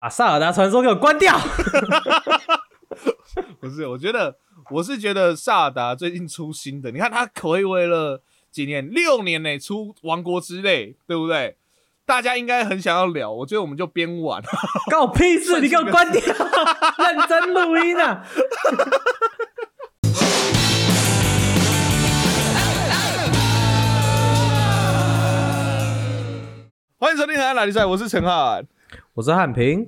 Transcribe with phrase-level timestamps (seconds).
[0.00, 1.36] 把萨尔达传说给我关掉！
[3.58, 4.36] 不是，我觉得
[4.70, 8.22] 我是觉得萨尔达最近出新的，你看他回味了
[8.52, 11.56] 几年，六年呢，出王国之泪，对不对？
[12.06, 14.40] 大家应该很想要聊，我觉得我们就边玩，
[14.88, 15.60] 关我屁事！
[15.60, 16.22] 你给我关掉！
[16.98, 18.24] 认真录音啊！
[27.00, 28.64] 欢迎收听《海岸拉力赛》，我是陈汉。
[29.14, 29.86] 我是汉平。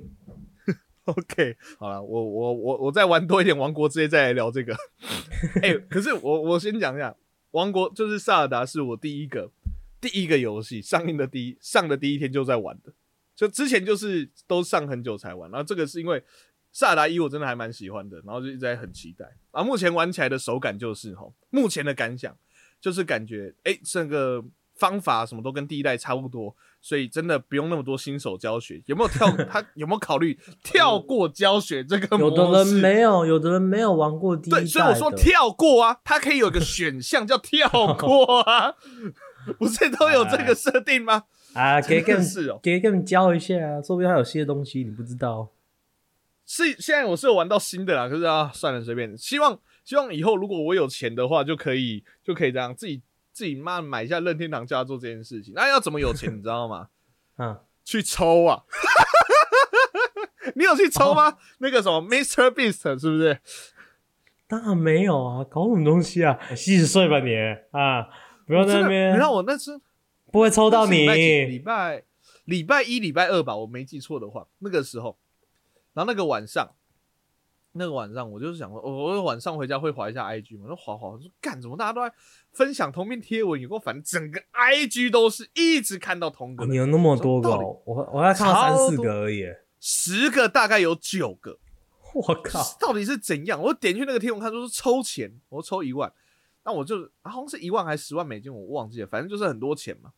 [1.05, 4.75] OK，好了，我我我我再玩多一点王国之泪，再来聊这个。
[5.63, 7.15] 哎、可是我我先讲一下，
[7.51, 9.51] 王国就是萨尔达是我第一个
[9.99, 12.93] 第一个游戏上映的第一上的第一天就在玩的，
[13.35, 16.23] 就之前就是都上很久才玩，然后这个是因为
[16.71, 19.25] 萨尔达一我真的还蛮喜欢的，然后就一直在很期待。
[19.51, 22.37] 然后，目前玩起来的手感就是吼，目前的感想
[22.79, 24.45] 就是感觉哎、这个
[24.75, 28.81] 方法什么都跟第一代差不多，所以真的不用那么多新手教学。
[28.87, 29.31] 有没有跳？
[29.47, 32.35] 他有没有考虑跳过教学这个模式？
[32.35, 38.73] 有的人没有，有的人没有玩过第一代对，所以我说跳过啊，它可以有个选项叫跳过啊，
[39.59, 41.23] 不是都有这个设定吗？
[41.53, 45.49] 啊，给真的更是哦给更教一下啊，说不定还有新的东西你不知道。
[46.45, 49.17] 是现在我是有玩到新的啦，可是啊，算了，随便。
[49.17, 53.01] 希望希望以后如果我有钱的话，就可以就可以这样自己
[53.31, 55.53] 自己妈买一下任天堂家做这件事情。
[55.55, 56.89] 那要怎么有钱， 你知道吗？
[57.37, 58.63] 嗯，去抽啊！
[60.55, 61.37] 你有去抽哦吗？
[61.59, 62.51] 那个什么 Mr.
[62.51, 63.39] Beast 是不是？
[64.47, 66.37] 当然没有啊，搞什么东西啊？
[66.55, 67.33] 洗洗睡吧你
[67.71, 68.07] 啊！
[68.45, 69.79] 不要在那边你，让我那次
[70.31, 72.03] 不会抽到你礼拜
[72.45, 75.17] 礼拜一、礼拜二吧，我没记错的话，那个时候，
[75.93, 76.75] 然后那个晚上，
[77.73, 82.13] 那个晚上我就是想说，我我晚上回家会划一下 IG 嘛，那划划，我说干，怎么大家都在
[82.51, 89.45] 分享同名贴文，有够烦，整个 IG 都是一直看到同个，哦你有那么多个哦，我我还看到三四个而已。
[89.79, 91.57] 十个大概有九个，
[92.13, 92.61] 我靠！
[92.79, 93.59] 到底是怎样？
[93.59, 96.13] 我点去那个贴文，看说是抽钱，我说抽一万，
[96.63, 100.11] 那我就好像是一万还是十万美金，我忘记了，反正就是很多钱嘛。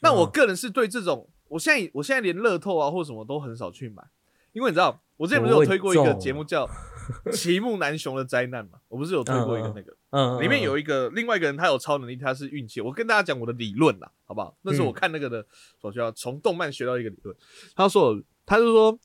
[0.00, 4.02] 那我嗯个人是对这种，我现在我现在连乐透啊或什么都很少去买，
[4.52, 6.66] 因为你知道，我之前不是有推过一个节目叫
[7.32, 12.80] 《奇木南雄的灾难》嘛，我不是有推过一个那个，嗯，里面有一一个另外一个人，他有超能力，他是运气。
[12.80, 14.56] 我跟大家讲我的理论啦，好不好？
[14.62, 15.46] 那是我看那个的
[15.80, 17.34] 所需要从动漫学到一个理论。
[17.74, 18.98] 他说，他就说，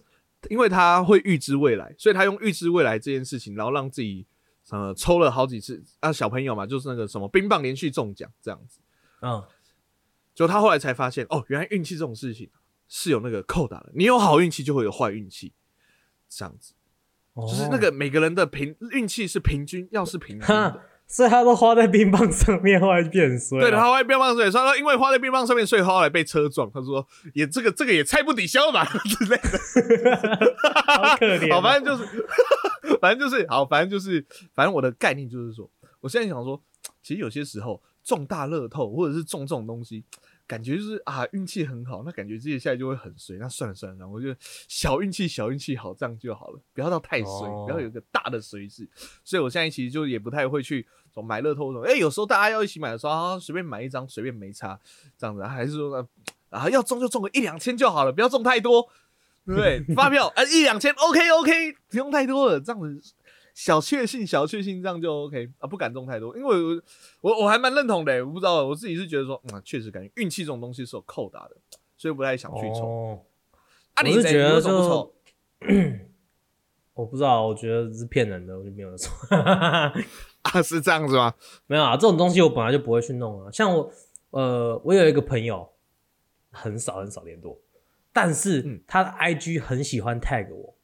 [0.50, 4.26] 因为他会预知未来，所以他用预知未来这件事情，然后让自己
[4.70, 8.80] 呃抽了好几次啊，小朋友嘛，就是那个什么冰棒连续中奖这样子。
[9.22, 9.44] 嗯
[10.36, 12.50] 就他后来才发现，哦，原来运气这种事情
[12.96, 15.52] 是有那个扣打的，你有好运气就会有坏运气，
[16.30, 16.76] 这样子。
[17.36, 20.80] 就是那哦个每个人的平运气是平均，要是平均的。
[21.08, 23.60] 所以他都花在冰棒上面，后来变衰。
[23.60, 26.70] 对，他花在冰棒上，他说因为花在冰棒上面，所以后来被车撞。
[26.72, 30.56] 他说也这个这个也菜不抵消吧 之类的。
[30.86, 31.56] 好可怜哦。
[31.56, 32.28] 好，反正就是，
[33.02, 35.68] 反正就是好，反正就是，反正我的概念就是说，
[36.00, 36.62] 我现在想说，
[37.02, 40.04] 其实有些时候中大乐透或者是中这种东西，
[40.46, 43.38] 感觉就是啊运气很好，那感觉接下来就会很衰。
[43.38, 44.38] 那算了算了，我觉得
[44.68, 48.88] 小运气小运气好这样就好了，不要到太衰，哦不要有一个大的衰势。
[49.24, 50.86] 所以我现在其实就也不太会去
[51.26, 54.80] 买乐透什么，哎、有时候大家要一起买的时候，啊随便买一张，随便没差
[55.18, 56.08] 这样子，还是说
[56.50, 58.90] 啊要中就中个一两千就好了，不要中太多。
[59.46, 59.84] 对不对？
[59.94, 63.14] 发票啊， 一两千，OK OK，不用太多了，这样子
[63.54, 66.82] 小确幸，小确幸这样就 OK 啊，不敢中太多，因为我
[67.22, 71.58] 我我还蛮认同的，我不知道我自己是觉得说，嗯，确实感觉运气这种东西是有扣打的，
[71.96, 72.86] 所以不太想去抽。
[72.86, 73.20] 哦，
[73.94, 75.14] 啊，你是觉得就抽？
[76.96, 79.12] 我不知道，我觉得是骗人的，我就没有抽。
[80.44, 81.34] 啊，是这样子吗？
[81.68, 83.52] 没有啊，这种东西我本来就不会去弄啊。
[83.52, 83.92] 像我，
[84.32, 85.72] 呃，我有一个朋友，
[86.52, 87.60] 很少很少联络，
[88.12, 90.76] 但是嗯他的 IG 很喜欢 tag 我。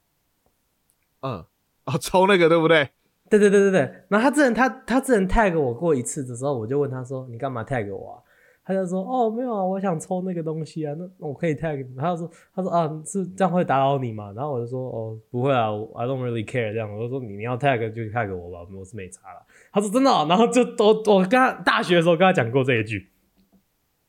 [1.21, 1.45] 嗯，
[1.89, 2.89] 哦，抽那个对不对？
[3.29, 8.17] 对对对对对，然后他之前他他之前 tag 我过一次的时候，我就问他说：“你干嘛 tag 我啊？”
[8.65, 23.11] 他就说：“哦，没有啊，我想抽那个东西啊，那那我可以 tag 你。”他就说：“他说啊，是这样会打扰你吗？”然后我就说：“哦，不会啊，I don't really care。”这样我就说：“你你要 tag 就 tag 我吧，我是没差了。”他说：“真的、哦。”然后就我我跟他大学的时候跟他讲过这一句，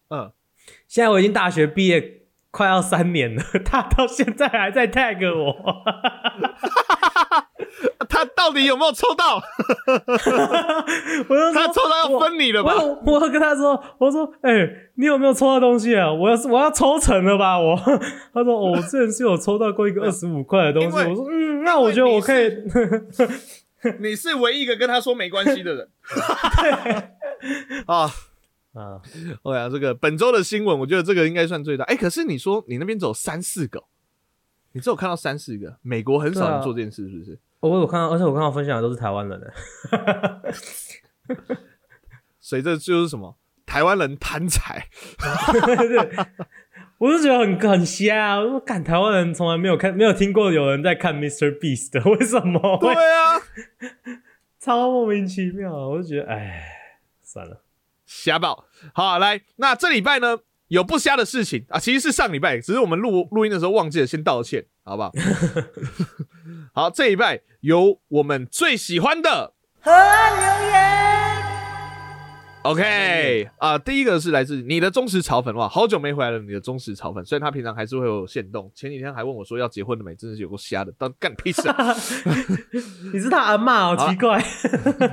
[0.08, 0.30] 嗯，
[0.88, 5.54] 现在我已经大学毕业快要三年了，他到现在还在 tag 我。
[8.10, 9.36] 他到底有没有抽到？
[11.28, 12.74] 我就说他抽到要分你了吧？
[13.06, 14.50] 我跟他说，我说，哎、
[14.96, 16.12] 你有没有抽到东西啊？
[16.12, 17.56] 我要是我要抽成了吧？
[17.58, 17.76] 我
[18.34, 20.96] 他说，哦，我之前是有抽到过一个 二十五块的东西。
[21.08, 22.50] 我说，嗯，那我觉得我可以。
[24.00, 25.88] 你是唯一一个跟他说没关系的人。
[27.86, 28.10] 啊，
[28.74, 29.00] 啊，
[29.42, 31.84] 我呀，这个本周的新闻，我觉得这个应该算最大。
[31.84, 33.84] 哎、可是你说你那边只有三四个，
[34.72, 37.38] 你只有看到三四个，美国很少人做这件事，是不是？
[37.60, 39.52] 我有看到，而且我看到分享的都是台湾人的。
[42.40, 43.36] 所以这就是什么？
[43.66, 44.88] 台湾人贪财，
[46.98, 48.40] 我就觉得很很瞎、啊。
[48.40, 51.56] 我说，干台湾人从来没有看，没有听过有人在看 Mr.
[51.56, 53.38] Beast 的， 为什么会对啊，
[54.58, 55.72] 超莫名其妙？
[55.72, 56.64] 我就觉得，哎，
[57.22, 57.62] 算了。
[58.04, 58.64] 瞎爆。
[58.92, 65.12] 好，来，那这礼拜呢有不瞎的事情啊，其实是上礼拜，只是我们录录音的时候忘记了，先道歉，好不好？
[66.72, 70.80] 好，这一拜有我们最喜欢的河岸留言。
[72.62, 77.24] OK 啊、第一个是来自你的忠实炒粉哇，好久没回来了，你的忠实炒粉。
[77.24, 81.96] 虽然他平常还是会有限动，前几天还问我说要结婚了没，真的是有够瞎的，当干屁事啊！
[83.12, 84.44] 你是他阿嬷，好奇怪。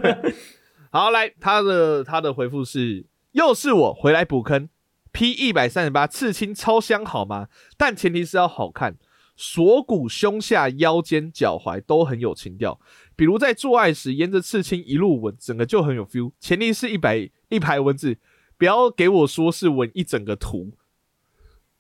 [0.92, 4.70] 好，来他的他的回复是，又是我回来补坑
[5.12, 7.48] ，P 一百三十八刺青超香好吗？
[7.78, 8.96] 但前提是要好看，
[9.38, 12.80] 锁骨、胸下、腰间、脚踝都很有情调。
[13.16, 16.32] 比如在做爱时，沿着刺青一路吻，整个就很有 feel。
[16.40, 18.18] 前提是一百一排文字，
[18.58, 20.72] 不要给我说是纹一整个图。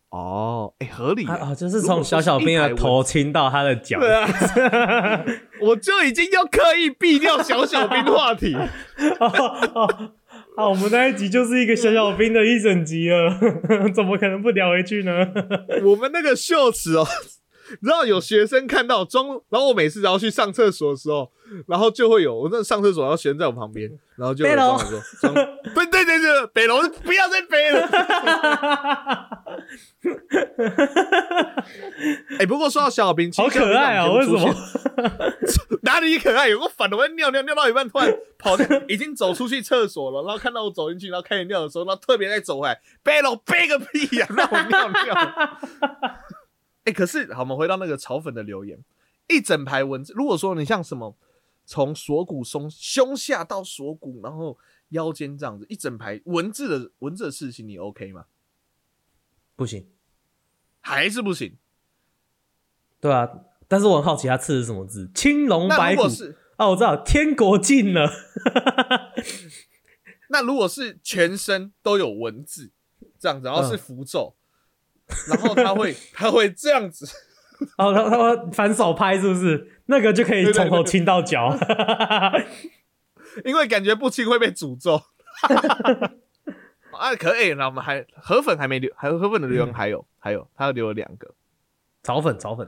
[0.09, 4.00] 哦，哎、合理耶、啊啊，就是从小小兵的头亲到他的脚。
[4.00, 5.25] 对啊，
[5.62, 8.56] 我就已经要刻意避掉小小兵话题。
[9.19, 9.27] 哦
[9.74, 10.12] 哦
[10.56, 13.38] 啊，我们那一集就是一个小小兵的一整集了，
[13.94, 15.12] 怎么可能不聊回去呢？
[15.83, 17.06] 我们那个秀词哦，
[17.69, 21.31] 你知道有学生看到装，然后我每次然后去上厕所的时候，
[21.67, 25.33] 然后就会有我那上厕所，然后学生在我旁边，然后就有北龙装说装，
[25.75, 27.87] 对对对对，北龙不要再背了。
[32.39, 34.09] 哎、不过说到小小兵，好可爱啊！
[34.11, 34.53] 为什么
[35.83, 36.47] 哪里可爱？
[36.47, 45.15] 有个反的，我在尿尿尿到一半，突然跑在已经走出去厕所了，然后看到我走进去，然后开始尿的时候，然后特别再走回来，背了背个屁呀、让我尿尿。
[46.87, 48.79] 哎、可是好，我们回到那个炒粉的留言，
[49.27, 50.13] 一整排文字。
[50.15, 51.17] 如果说你像什么
[51.65, 54.57] 从锁骨松胸下到锁骨，然后
[54.89, 58.27] 腰间这样子一整排文字的文字的事情，你 OK 吗？
[59.57, 59.85] 不行，
[60.79, 61.57] 还是不行？
[63.01, 63.29] 对啊，
[63.67, 68.09] 但是我很好奇他刺的是什么字，青龙白虎如果是啊，我知道天国尽了，
[70.31, 72.71] 那如果是全身都有文字
[73.19, 74.36] 这样子，然后是嗯符咒，
[75.30, 77.06] 然后他会 他会这样子，
[77.77, 79.71] 哦，他他会反手拍是不是？
[79.86, 81.57] 那个就可以从头亲到脚，
[83.45, 85.01] 因为感觉不亲会被诅咒。
[86.92, 91.33] 啊，可以，那我们还河粉还没留，还有河粉的留言还有、还有，他留了两个。
[92.04, 92.68] 炒粉炒粉，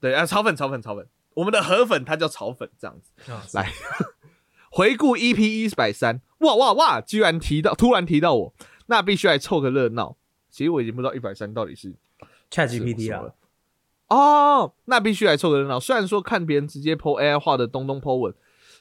[0.00, 3.32] 对啊，炒粉炒粉炒粉，我们的河粉它叫炒粉这样子。
[3.32, 3.72] 啊来
[4.70, 7.00] 回顾 EP 一百三，哇哇哇！
[7.00, 8.54] 居然提到，突然提到我，
[8.86, 10.16] 那必须来凑个热闹。
[10.50, 11.94] 其实我已经不知道一百三到底是
[12.50, 13.32] ChatGPT 啊
[14.08, 15.78] 哦，那必须来凑个热闹。
[15.78, 18.34] 虽然说看别人直接 PO AI 画的东东 PO 文，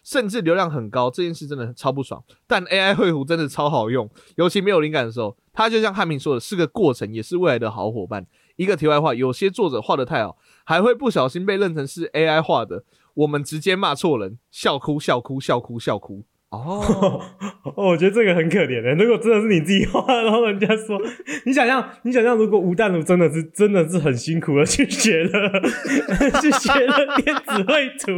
[0.03, 2.23] 甚至流量很高，这件事真的超不爽。
[2.47, 8.25] 但 AI 绘图真的超好用，尤其没有灵感的时候，它就像汉明说的，是个过程，也是未来的好伙伴。
[8.55, 12.83] 一个题外话，有些作者画的太好，还会不小心被认成是 AI 画的，
[13.13, 16.23] 我们直接骂错人，笑哭笑哭笑哭笑哭。
[16.49, 17.21] 哦，
[17.75, 18.95] 哦，我觉得这个很可怜的。
[18.95, 20.99] 如果真的是你自己画，然后人家说，
[21.45, 25.61] 你想象，你想象，如果吴淡如真的是真的是很辛苦的去学了
[26.41, 28.11] 去学了电子绘图，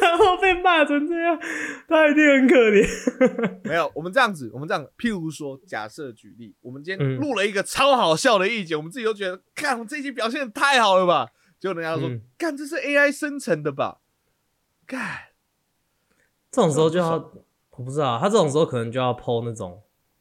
[0.00, 1.38] 然后被骂成这样，
[1.86, 2.88] 他一定很可怜。
[3.68, 11.28] 没有，我们这样子，我们这样，譬如说，假设举例，我们今天嗯录了一个超好笑的意见，我们自己都觉得，看我们这一期表现的太好了吧？
[11.60, 13.98] 结果人家说嗯，干、这是 AI 生成的吧？
[14.86, 15.00] 干，
[16.56, 17.16] 这种时候就要，
[17.72, 19.78] 我不知道，他这种时候可能就要剖那种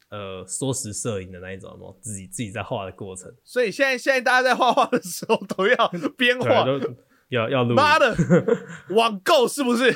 [0.09, 5.87] 呃缩时摄影的那一种，自己自己在画的过程，所以现在现在大家在画画的时候都要
[6.17, 6.77] 边画，都
[7.29, 7.75] 要要录影。
[7.75, 8.13] 妈的，
[8.93, 9.95] 网购是不是？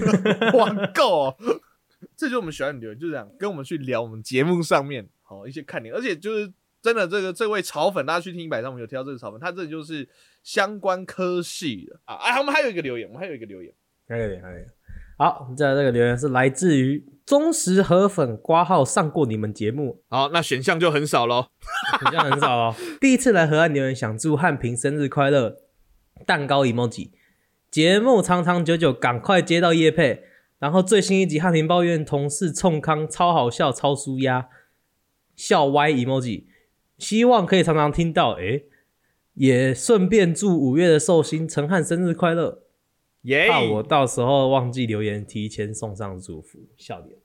[0.56, 1.36] 网购、哦，
[2.16, 6.50] 这就是我们喜欢的留言，就这样跟我们去聊我们节目上面好一些看点，而且就是
[6.80, 10.08] 真的这个这位炒粉，大家去听一百上我们有提到这个炒粉，他这就是
[10.42, 12.14] 相关科系的啊。
[12.22, 13.70] 哎，我们还有一个留言，我们还有一个留言，
[14.08, 14.64] 还有一点，还有。
[15.16, 21.46] 好，再来这个留言是来自于忠实河粉挂号上过你们节目，好，那选项就很少喽。
[22.00, 22.74] 选项很少哦。
[23.00, 25.56] 第一次来河岸留言，想祝汉平生日快乐，
[26.26, 27.10] 蛋糕 emoji。
[27.70, 30.24] 节目长长久久，赶快接到叶配。
[30.58, 34.48] 然后最新一集汉平抱怨同事冲康超好笑，超舒压，
[35.36, 36.46] 笑歪 emoji。
[36.98, 38.64] 希望可以常常听到，诶，
[39.34, 42.63] 也顺便祝五月的寿星陈汉生日快乐。
[43.24, 47.18] 耶、怕我到时候忘记留言，提前送上祝福，笑脸。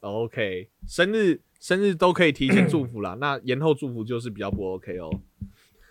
[0.00, 5.08] OK，生日生日都可以提前祝福啦，那延后祝福就是比较不 OK 哦。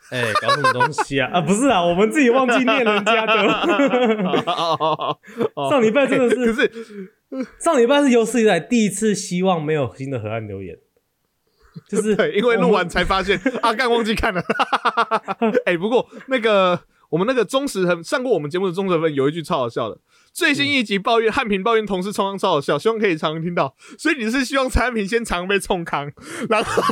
[0.10, 1.30] 哎、搞什么东西啊？
[1.32, 3.34] 啊，不是啊，我们自己忘记念人家的。
[5.70, 6.70] 上礼拜真的是，可是
[7.60, 10.78] 上礼拜是有史以来第一次希望没有新的河岸留言，
[11.88, 14.44] 就是对，因为录完才发现啊，干忘记看了。
[15.64, 16.78] 哎、不过那个
[17.12, 20.00] 我们那个忠实粉上过我们节目的忠实粉有一句超好笑的，
[20.34, 23.76] 最新一集抱怨汉平抱怨同事冲康超好笑，希望可以常常听到。
[24.00, 26.12] 所以你是希望蔡汉平先常被冲康，
[26.50, 26.82] 然后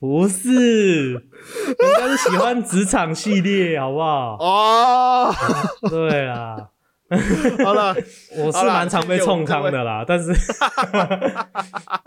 [0.00, 4.36] 不是，人家是喜欢职场系列，好不好？
[4.40, 5.32] 哦，
[5.88, 6.70] 对啦，
[7.62, 7.94] 好了，
[8.38, 10.32] 我是蛮常被冲康的啦，但是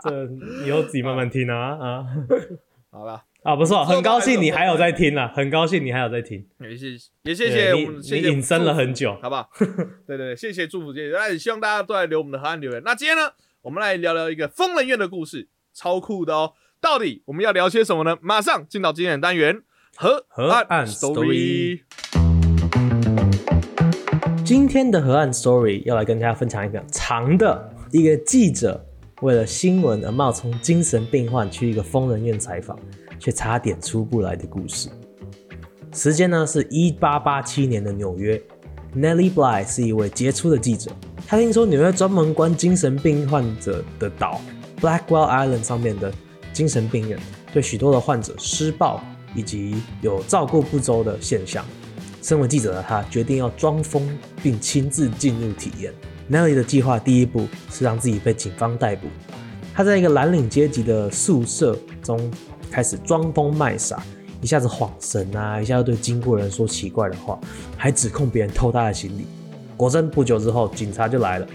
[0.02, 0.28] 这
[0.66, 2.04] 以后自己慢慢听啊啊。
[2.90, 3.54] 好了，啊！
[3.54, 6.88] 不错，很高兴你还还有在听啊，很高兴你还有在听，也谢
[7.22, 9.12] 也谢谢你我们，谢谢你隐身了很久。
[9.12, 9.48] 久，好不好？
[10.04, 11.16] 对对对，谢谢祝福，谢谢。
[11.16, 12.82] 那也希望大家都来留我们的河岸留言。
[12.84, 13.30] 那今天呢，
[13.62, 16.54] 我们来聊聊一个疯人院的故事，超酷的哦。
[16.80, 18.18] 到底我们要聊些什么呢？
[18.20, 19.62] 马上进到今天的单元
[19.94, 21.82] 河河岸 story。
[24.44, 28.84] 今天的河岸 story 要来跟大家分享一个长的，一个记者
[29.20, 32.76] 为了新闻而冒充精神病患去一个疯人院采访，
[33.18, 34.88] 却差点出不来的故事。
[35.92, 38.40] 时间呢是一八八七年的纽约
[38.94, 40.90] ，Nellie Bly 是一位杰出的记者。
[41.26, 44.40] 他听说纽约专门关精神病患者的岛
[44.80, 46.12] Blackwell Island 上面的
[46.52, 47.18] 精神病院
[47.52, 49.02] 对许多的患者施暴
[49.34, 51.64] 以及有照顾不周的现象。
[52.22, 54.06] 身为记者的他决定要装疯，
[54.42, 55.92] 并亲自进入体验。
[56.30, 59.06] Nelly 的计划第一步是让自己被警方逮捕。
[59.72, 62.30] 他在一个蓝领阶级的宿舍中
[62.70, 64.02] 开始装疯卖傻，
[64.40, 67.38] 一下子晃神啊，一下子对经过人说奇怪的话，
[67.76, 69.26] 还指控别人偷他的行李。
[69.76, 71.46] 果真不久之后，警察就来了。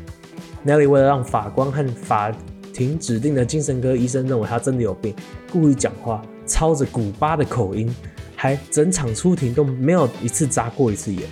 [0.65, 2.31] Nelly 为了让法官和法
[2.73, 5.15] 庭指定的精神科医生认为他真的有病，
[5.51, 7.93] 故意讲话操着古巴的口音，
[8.35, 11.27] 还整场出庭都没有一次眨过一次眼。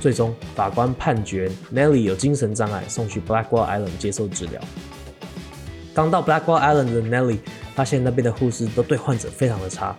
[0.00, 4.60] 最终，法官判决 Nelly 有精神障碍，送去 Blackwell Island 接受治疗。
[5.94, 7.38] 刚到 Blackwell Island 的 Nelly
[7.74, 9.96] 发现那边的护士都对患者非常的差，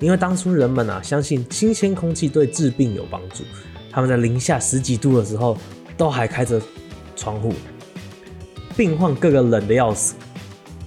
[0.00, 3.44] 因为当初人们啊相信新鲜空气对治病有帮助，
[3.90, 5.56] 他们在零下十几度的时候
[5.96, 6.60] 都还开着
[7.14, 7.52] 窗户，
[8.76, 10.14] 病患个个冷的要死，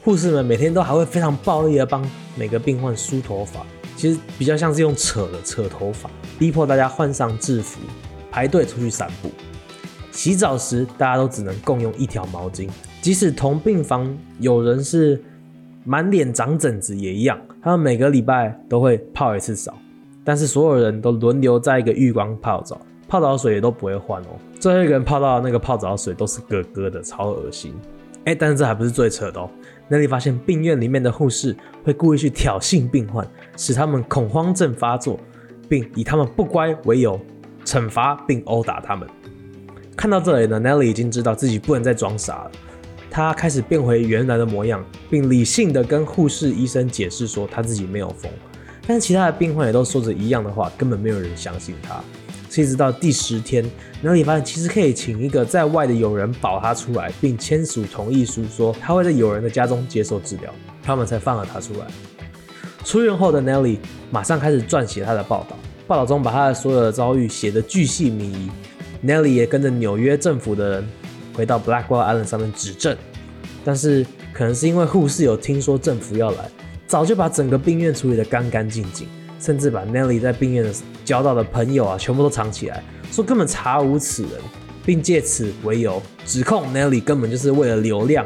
[0.04, 2.04] 护士们每天都还会非常暴力的帮
[2.36, 3.66] 每个病患梳头发，
[3.96, 7.80] 其实比较像是用扯的扯头发，逼迫大家换上制服，
[8.30, 9.32] 排队出去散步。
[10.12, 12.68] 洗澡时，大家都只能共用一条毛巾，
[13.02, 15.22] 即使同病房有人是
[15.84, 19.74] 满脸长疹子也一样，他们每个礼拜都会泡一次澡，
[20.24, 24.28] 但是所有人都轮流在一个浴缸泡澡，泡澡水也都不会换哦。
[24.60, 27.74] 最后一个人泡到的那个泡澡水都是咯咯的，超恶心。
[28.26, 29.50] 哎，但是这还不是最扯的哦。
[29.88, 33.26] 那里发现病院里面的护士会故意去挑衅病患，
[33.56, 35.18] 使他们恐慌症发作，
[35.70, 37.18] 并以他们不乖为由
[37.64, 39.08] 惩罚并殴打他们。
[39.96, 42.52] 看到这里呢，Nelly 已经知道自己不能再装傻了，
[43.10, 48.32] 他开始变回原来的模样，并理性的跟护士、医生解释说他自己没有疯。
[48.86, 52.02] 但是其他的病患也都说着一样的话，根本没有人相信他。
[52.56, 53.64] 一直到第十天
[54.04, 61.86] ，Nelly 发现其实可以请一个在外的友人保他出来，并签署同意书，说他会在友人的家中接受治疗，他们才放了他出来。
[62.84, 63.78] 出院后的 Nelly
[64.10, 68.50] 马上开始撰写他的报道，报道中把他的所有的遭遇写得巨细靡遗。
[69.06, 70.88] Nelly 也跟着纽约政府的人
[71.38, 72.98] 回到 Blackwell Island 上面指证，
[73.64, 74.04] 但是
[74.34, 76.50] 可能是因为护士有听说政府要来，
[76.88, 79.08] 早就把整个病院处理得干干净净，
[79.40, 80.66] 甚至把 Nelly 在病院
[81.06, 84.32] 交到的朋友啊全部都藏起来，说根本查无此人，
[84.84, 88.26] 并借此为由指控 Nelly 根本就是为了流量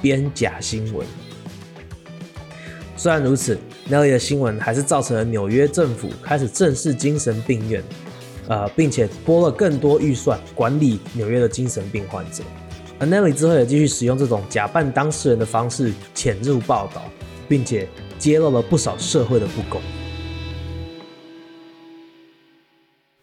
[0.00, 1.04] 编假新闻。
[2.96, 3.58] 虽然如此
[3.90, 7.82] ，Nelly 的新闻还是造成了纽约政府开始正式精神病院。
[8.48, 12.42] 呃，并且拨了更多预算管理纽约的精神病患者。
[12.98, 17.02] 而 Nelly 之后也继续使用这种假扮当事人的方式潜入报道，
[17.48, 19.80] 并且揭露了不少社会的不公。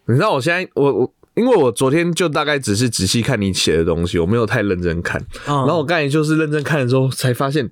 [0.05, 5.21] 你知道我现在我我，因为我昨天就大概只是仔细看你写的东西，我没有太认真看。
[5.47, 7.71] 嗯然后我刚才就是认真看了之后，才发现，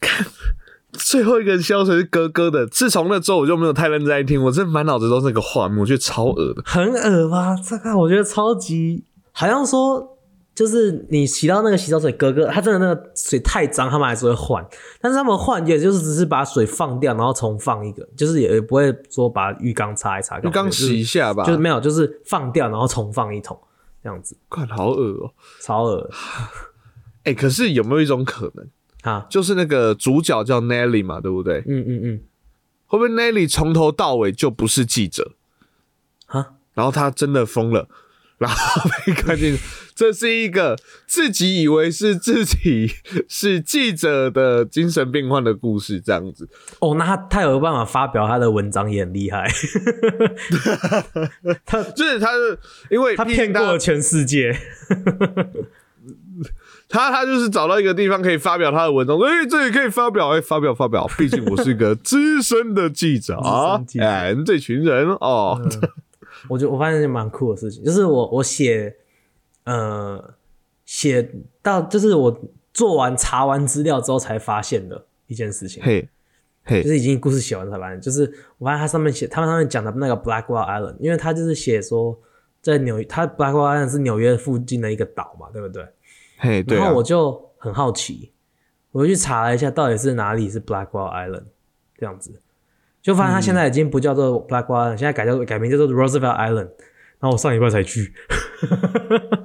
[0.00, 0.24] 看
[0.96, 2.66] 最后一个人消水是哥哥的。
[2.66, 6.62] 自从那之后，我就没有太认真在听，我真满脑子都是那个画面，我觉得超恶的。
[6.64, 7.54] 很恶吧？
[7.56, 10.18] 这个我觉得超级，好像说
[10.54, 14.66] 就是你洗到那个洗澡水，哥哥他真的那个水太脏，他们还是会换，
[15.00, 23.58] 但是他们换也就是只是把水放掉，然后重放一个，就是也不会说把浴缸擦一擦，浴缸洗一下吧，就是没有，就是放掉然后重放一桶
[24.02, 26.10] 这样子，怪好恶哦、超恶。
[27.24, 28.64] 哎、可是有没有一种可能，
[29.06, 31.62] 啊，就是那个主角叫 Nelly 嘛，对不对？
[31.66, 32.20] 嗯嗯嗯，
[32.86, 35.32] 会不会 Nelly 从头到尾就不是记者，
[36.26, 37.88] 啊，然后他真的疯了，
[38.38, 39.56] 然后被看进，
[39.94, 42.90] 这是一个自己以为是自己
[43.28, 46.48] 是记者的精神病患的故事，这样子。
[46.80, 49.48] 哦，那他他有办法发表他的文章也很厉害，
[51.64, 52.58] 他就是他是
[52.90, 54.54] 因为他骗过了全世界，
[56.88, 65.60] 他他就是找到一个地方可以发表他的文章，哎、这里可以发表，哎、发表发表，毕竟我是一个资深的记者 啊哎、这群人哦，
[66.48, 68.94] 我觉得我发现一件蛮酷的事情，就是我我写
[69.64, 70.34] 呃
[70.84, 71.30] 写
[71.62, 72.40] 到就是我
[72.72, 76.08] 做完查完资料之后才发现的一件事情，嘿
[76.64, 76.82] 嘿。
[76.82, 78.22] 就，是已经故事写完才发现，就是
[78.58, 82.18] 我发现他上面写，他们上面讲的那个 Blackwell Island，因为他就是写说
[82.60, 85.84] 在纽，他 Blackwell Island 是纽约附近的一个岛嘛，对不对？
[86.38, 88.32] 嘿，对啊然后，我就很好奇，
[88.92, 91.44] 我就去查了一下，到底是哪里是 Blackwell Island
[91.96, 92.40] 这样子，
[93.02, 96.70] 就发现它现在已经不叫做 Blackwell Island，、现在改叫改名叫做 Roosevelt Island。
[97.18, 98.12] 然后我上礼拜才去，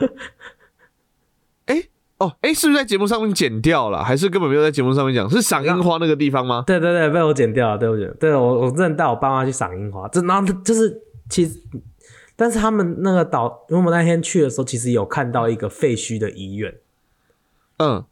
[1.67, 1.83] 哎
[2.17, 5.27] 哦，哎、是不是在节目上面剪掉了，还是根本没有在节目上面讲？
[5.29, 6.65] 是赏樱花那个地方吗？
[6.67, 8.05] 对对对，被我剪掉了，对不对？
[8.19, 11.57] 对我我真的带我爸妈去赏樱花，这然后就是其实，
[12.41, 16.73] 但是他们那个岛，因为我们那天去的时候，其实有看到一个废墟的医院，
[17.77, 18.03] 嗯，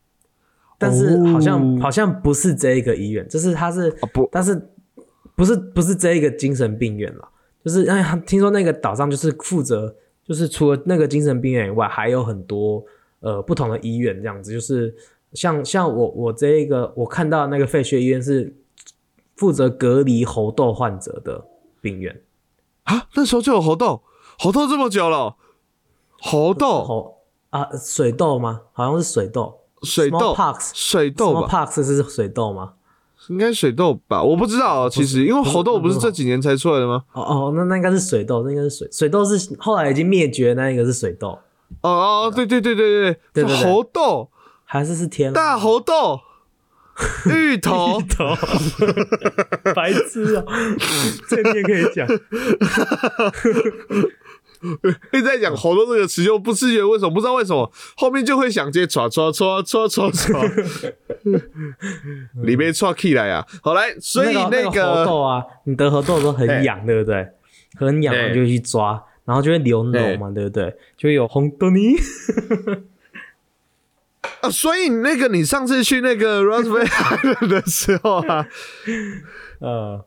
[0.77, 1.79] 但是好像、哦。
[1.81, 4.69] 好像不是这一个医院，就是它是，哦不，但是
[5.35, 7.27] 不是不是这一个精神病院了，
[7.65, 12.85] 就是哎，听说那个岛上就是负责，就是除了那个精神病院以外，还有很多
[13.21, 14.95] 呃不同的医院这样子，就是
[15.33, 18.55] 像像我我这一个我看到的那个废墟医院是
[19.37, 21.43] 负责隔离猴痘患者的
[21.81, 22.21] 病院，
[22.83, 24.03] 啊，那时候就有猴痘，
[24.39, 25.35] 猴豆这么久了？
[26.21, 26.83] 猴豆。
[26.83, 27.17] 猴
[27.49, 28.61] 啊水豆吗？
[28.73, 29.59] 好像是水豆。
[29.83, 30.33] 水豆。
[30.35, 32.73] Pax 水豆 pax 是水豆吗？
[33.27, 34.23] 应该水豆吧。
[34.23, 37.03] 我不知道啊其实因为猴豆不是这几年才出来的吗？
[37.13, 41.37] 哦哦那那应该是水豆那应该是水水豆是后来已经灭绝那一个是水豆。
[41.81, 43.55] 哦哦对对对对对对。
[43.63, 44.29] 猴豆。
[44.63, 46.21] 还是是天大猴豆。
[47.31, 48.01] 芋头。
[48.01, 48.35] 头。
[49.73, 50.43] 白痴啊
[51.29, 52.07] 这面可以讲。
[55.13, 60.93] 一直在讲喉咙这个词，就不自觉为什么不知道为什么后面就会想接唰唰唰唰唰唰，
[62.43, 63.45] 里面唰起来啊！
[63.61, 67.27] 好来，所以那个猴个痘啊，你得喉痘的时候很痒，对不对？
[67.75, 70.75] 很痒，对然后就会去抓，然后就会流脓嘛，对不对？
[70.97, 71.95] 就会有红豆泥。
[74.41, 78.45] 啊，所以那个你上次去那个 Roosevelt Island 的时候啊，
[79.59, 80.05] 呃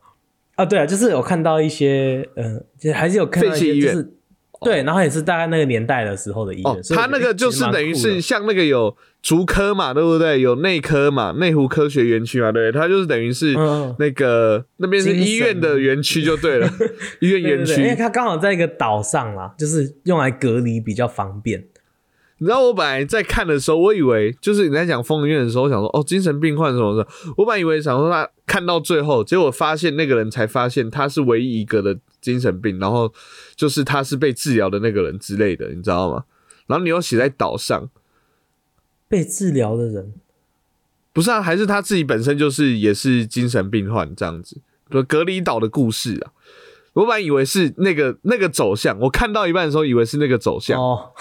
[0.54, 4.12] 啊，对啊，就是有看到一些，呃，就还是有看到一些，就是
[4.64, 10.40] 对，然后也是大概那个年代的时候的医院，哦，所以我觉得他那个就是等于是像那个有竹科嘛，对不对？
[10.40, 16.68] 有内科嘛，内湖科学园区嘛，对不对，它就是等于是嗯那个那边是医院的园区就对了，
[17.20, 17.98] 医院园对对对因为区。
[17.98, 21.64] 它刚好在一个岛上啦，就是用来隔离比较方便。
[22.42, 33.14] 你知道我本来在看的时候，我以为就是你在讲疯人院的时候，我想说哦，精神病患什么的，我本来以为想说他看到最后，结果发现那个人才发现他是唯一一个的精神病，然后
[33.54, 36.24] 就是他是被治疗的那个人之类的，你知道吗？
[36.66, 37.88] 然后你又写在岛上，
[39.06, 40.12] 被治疗的人，
[41.12, 46.32] 不是啊，还是他自己本身就是也是精神病患这样子，就隔离岛的故事啊。
[46.94, 51.10] 我本来以为是那个那个走向，我看到一半的时候以为是那个走向，哦，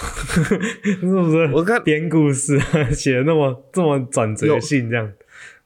[0.84, 1.50] 是不是？
[1.54, 2.60] 我看编故事
[2.94, 5.10] 写的那么这么转折性这样，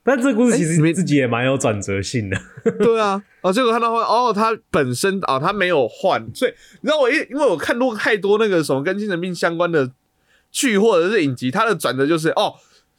[0.04, 2.36] 但这故事其哎你自己也蛮有转折性的。
[2.78, 9.90] 对啊，哦，结果看到后面，哦，他本身啊、他没有换，所以你知道我一因为我看多太多那个什么跟精神病相关的
[10.52, 12.54] 剧或者是影集，他的转折就是哦，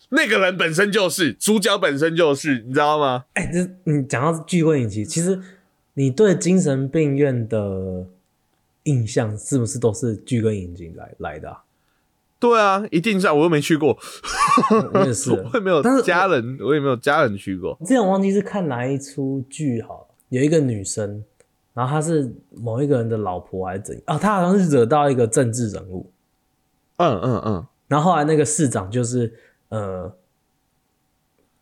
[0.09, 3.23] 那个人本身就是主角本身就是，你知道吗？
[3.33, 5.39] 哎、这你讲到聚会影集，其实
[5.97, 8.05] 你对精神病院的
[8.83, 11.63] 印象是不是都是剧跟影集来来的、啊？
[12.39, 13.97] 对啊，一定是啊，我又没去过，
[14.93, 17.75] 我也是， 我也没有但是家人，我也没有家人去过。
[17.79, 21.23] 之前我忘记是看哪一出剧好了，有一个女生，
[21.73, 24.19] 然后她是某一个人的老婆还是怎样啊？
[24.19, 26.11] 她好像是惹到一个政治人物，
[26.97, 29.33] 嗯嗯嗯，然后后来那个市长就是
[29.69, 30.15] 呃，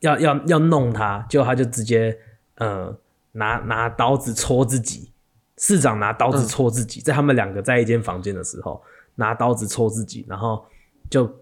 [0.02, 2.18] 要要要弄她，结果他就直接
[2.56, 2.94] 呃
[3.36, 5.12] 拿拿刀子戳自己。
[5.58, 8.82] 市长拿刀子戳自己，在他们两个在一间房间的时候，
[9.16, 10.62] 拿刀子戳自己，然后
[11.10, 11.34] 就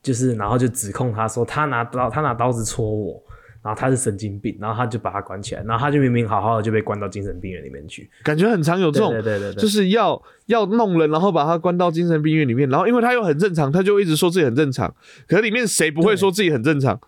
[0.00, 3.20] 就是然后就指控他说他拿刀他拿刀子戳我，
[3.62, 8.08] 然后他是神经病，然后他就把他关起来，然后他就明明好好的就被关到精神病院里面去。
[8.22, 14.94] 感觉很常有这种，对对对对对就是要要弄人，然后把他关到精神病院里面，然后因为他又很正常，他就一直说自己很正常，
[15.26, 17.00] 可是里面谁不会说自己很正常？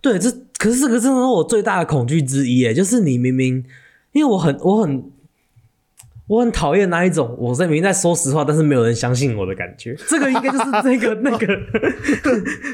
[0.00, 3.64] 对，这可是这个真的是我最大的恐惧之一，哎，就是你明明，
[4.12, 5.10] 因为我很我很
[6.28, 9.96] 我很讨厌那一种我在明明在说实话，但是没有人相信我的感觉。
[10.06, 11.46] 这个应该就是这个那个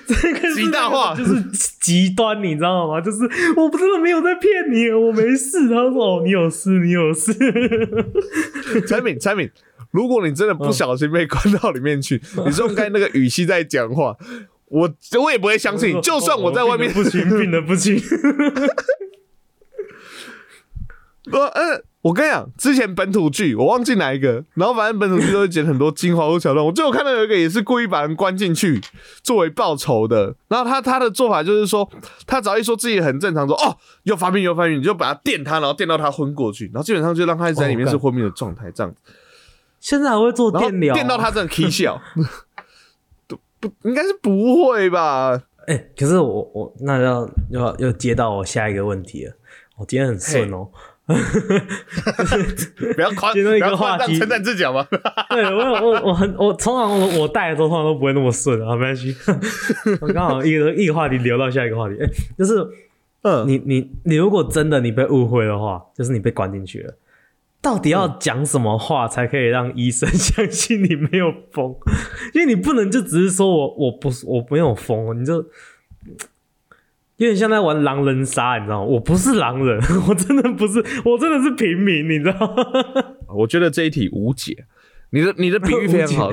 [0.07, 1.43] 这个是极大化就是
[1.81, 3.01] 极端，你知道吗？
[3.01, 3.19] 就是
[3.57, 5.69] 我真的没有在骗你，我没事。
[5.69, 7.33] 他说哦，你有事，你有事。
[8.89, 9.49] 产品产品，
[9.93, 14.17] 如果你真的不小心被关到里面去，你是用该那个语气在讲话，
[14.75, 14.91] 我
[15.23, 15.99] 我也不会相信。
[16.03, 17.97] 就算我在外面不行，病的不轻。
[21.31, 26.67] 不，呃，我跟你讲，之前本土剧我忘记哪一个，然后反正本土剧都会剪很多精华或桥段。
[26.67, 28.79] 我最后看到有一个也是故意把人关进去
[29.23, 31.89] 作为报仇的，然后他他的做法就是说，
[32.27, 39.01] 他只要一说自己很正常，说哦又发病又发病，你就把他电他，然后电到他昏过去，然后基本上就让他在里面是昏迷的状态，这样子。
[39.81, 42.23] 现在还会做电疗，电到他真的 k 笑，都
[43.68, 45.42] 不应该是不会吧？
[45.66, 49.33] 哎、可是我我那要要要接到我下一个问题了。
[49.79, 50.68] 我今天很顺哦、
[52.94, 54.87] 不要夸， 接到一个不要夸话题张称赞自己好吗？
[55.31, 59.14] 对我我我很我通常我我带的时候通常都不会那么顺啊，没关系。
[60.00, 62.07] 我刚好一个一个话题聊到下一个话题，哎、
[62.38, 62.64] 就是
[63.22, 66.94] 嗯，你你你如果真的你被误会的话，就是你被关进去了，
[67.64, 71.74] 到底要讲什么话才可以让医生相信你没有疯？
[72.35, 75.37] 因为你不能就只是说我我不是我没有疯，你就
[77.16, 78.85] 有点像在玩狼人杀，你知道吗？
[78.85, 83.14] 我不是狼人， 我真的不是，我真的是平民，你知道吗？
[83.35, 84.66] 我觉得这一题无解。
[85.11, 86.33] 你的你的比喻非常好，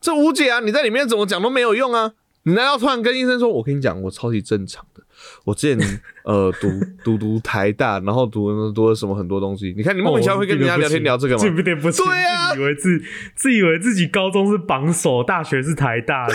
[0.00, 0.60] 这无解啊！
[0.60, 2.12] 你在里面怎么讲都没有用啊！
[2.44, 5.01] 你难道突然跟医生说：“我跟你讲，我超级正常的，
[5.44, 6.68] 我之前呃读
[7.04, 9.74] 读读台大，然后读读了什么很多东西。
[9.76, 11.56] 你看你莫名其妙会跟人家聊天聊这个这吗？
[11.56, 13.02] 不点不行，对啊自以为自
[13.34, 16.34] 自以为自己高中是榜首，大学是台大的，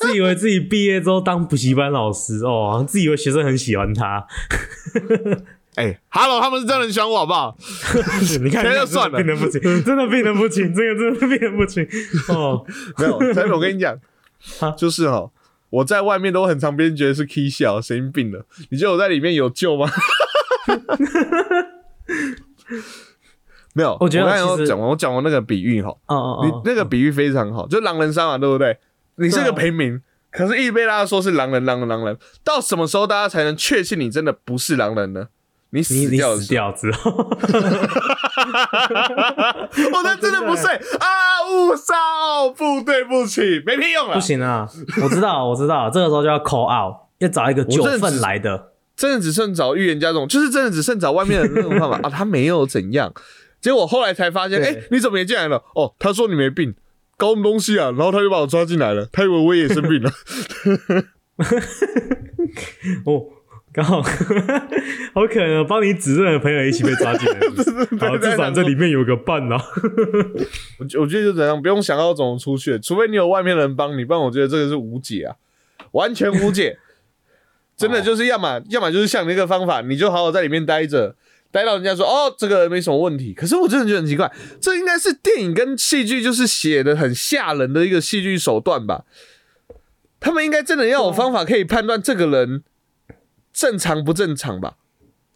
[0.00, 4.26] 自以为自己毕业之后当补习班老师哦，好像自以为学生很喜欢他。
[5.76, 7.56] 哎、哈喽，他们是真的很喜欢我，好不好？
[8.42, 11.84] 你看，现在就算了病得不行，真的病得不行，这个真的病得不行
[12.28, 12.64] 哦。
[12.96, 13.18] 没有，
[13.52, 13.92] 我跟你讲
[14.60, 15.28] 啊，就是哈，
[15.74, 18.46] 我在外面都很常被人觉得是 K 笑，神经病了。
[18.70, 19.90] 你觉得我在里面有救吗？
[23.72, 28.78] 没有，我觉得刚才讲完，我讲完那个比喻哈，哦哦你哦，那个比喻非常好，就狼人杀嘛，对不对？
[29.16, 35.26] 你是个平民，可是一直被大家说是狼人，狼人，狼人，到什么时候大家才能确信你真的不是狼人呢？
[35.74, 37.18] 你死掉的时死掉之后，候，
[39.92, 41.42] 我那真的不睡啊！
[41.50, 44.20] 误杀，不对不起，没屁用了不。
[44.20, 44.68] 行啊！
[45.02, 48.70] 我知道，我知道，这个时候就要 call out，要找一个九份来的。
[48.94, 53.12] 真的只剩找预言家这种，就是真的只剩找外面的那种方法 啊，他没有怎样。
[53.60, 55.60] 结果后来才发现，哎、对你怎么也进来了？
[55.74, 56.72] 哦，他说你没病，
[57.16, 57.86] 搞什么东西啊？
[57.90, 60.12] 然后他就把我抓进来了，他以为我也生病了。
[63.04, 63.26] 哦，
[63.74, 64.00] 刚好
[65.12, 67.40] 好可能帮你指认的朋友一起被抓进来。
[67.98, 69.60] 好，至少这里面有个伴啊。
[70.78, 75.34] 我觉我觉得就这样，不用想到怎么出去，除非你有外面的人帮你，不然我觉得这个是无解啊，
[75.90, 76.78] 完全无解。
[77.76, 81.16] 真的就是要么要么就是像你那个方法，你就好好在里面待着，
[81.50, 83.34] 待到人家说哦这个没什么问题。
[83.34, 89.04] 可是我真的觉得很奇怪，这应该是电影跟戏剧就是写的很吓人的一个戏剧手段吧？
[90.20, 92.62] 他们应该真的要有方法可以判断这个人
[93.54, 94.76] 正常不正常吧？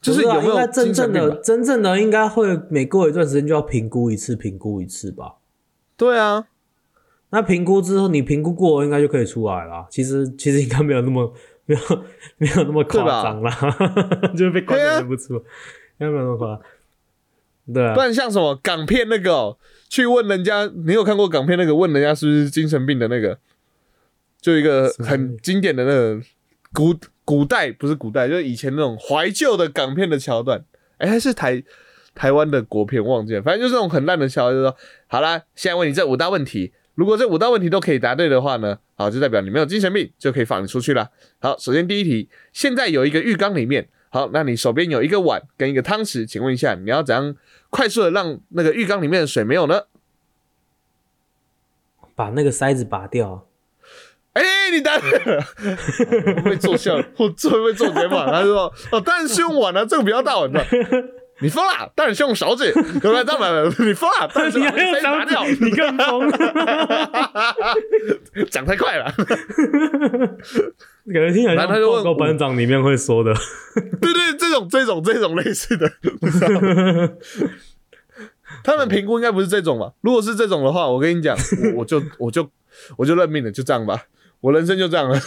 [0.01, 5.37] 就是有没有真正的真正的应该会每过一段时间就要评估一次，评估一次吧。
[5.97, 6.47] 对啊，
[7.31, 9.87] 那评估之后，你评估过应该就可以出来了。
[9.91, 11.35] 其实其实应该没有那么
[11.67, 12.05] 没有
[12.37, 13.51] 没有那么夸张了，
[14.37, 15.43] 就是被关的认不出，应
[15.99, 16.63] 该没有那么夸张。
[17.75, 17.95] 对啊。
[17.95, 23.37] 不，然像什么港片那个、哦，去问人家，你有看过港片那个问人家是不是精神病的那个，
[24.41, 26.21] 就一个很经典的那个
[26.73, 26.95] 古
[27.29, 30.65] 古代不是古代，就是以前那种怀旧的港片的桥段，
[30.97, 31.63] 哎、还是台
[32.15, 34.75] 台湾的国片忘记了，反正就是那种很烂的桥段，就说
[35.09, 41.11] 好啦，现在问你这五大问题，如果这五大问题都可以答对的话呢，好，就代表你没有精神病，就可以放你出去了。
[41.39, 47.37] 好，首先第一题，现在有一个浴缸里面，好，那你手边有一个碗跟一个汤匙，请问一下，你要怎样
[47.69, 49.83] 快速的让那个浴缸里面的水没有呢？
[52.15, 53.48] 把那个塞子拔掉。
[54.39, 55.45] 哎、你答对了，
[56.45, 56.97] 会做笑？
[57.17, 58.17] 或会不会做节目？
[58.17, 60.65] 他就说：“哦，当然是用碗啊，这个比较大碗的。”
[61.41, 61.93] 你疯 了？
[61.95, 63.23] 当然是用勺子，对不对？
[63.23, 64.29] 当然，你疯了？
[64.35, 65.45] 当然是 你把还有勺子拿掉。
[65.45, 66.31] 子，你更疯。
[68.51, 69.05] 讲太快了。
[71.15, 73.33] 感觉听起来像然后他就问报告班长里面会说的。
[74.01, 75.91] 对对，这种这种这种类似的，
[78.65, 79.93] 他们评估应该不是这种吧？
[80.01, 81.37] 如果是这种的话，我跟你讲，
[81.73, 82.51] 我我就我就
[82.97, 84.03] 我就认命了，就这样吧。
[84.41, 85.19] 我人生就这样了。